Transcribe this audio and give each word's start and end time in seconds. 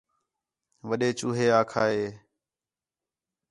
وݙّے 0.87 1.09
چوہے 1.17 1.47
آکھا 1.59 1.83
ہِے 1.93 2.05